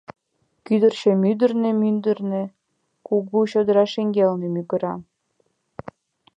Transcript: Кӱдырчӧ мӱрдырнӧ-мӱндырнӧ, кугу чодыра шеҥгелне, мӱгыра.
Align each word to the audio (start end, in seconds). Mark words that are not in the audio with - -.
Кӱдырчӧ 0.65 1.11
мӱрдырнӧ-мӱндырнӧ, 1.21 2.43
кугу 3.07 3.39
чодыра 3.51 3.85
шеҥгелне, 3.93 4.47
мӱгыра. 4.53 4.93